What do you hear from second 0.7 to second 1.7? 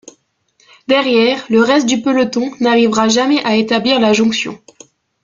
Derrière, le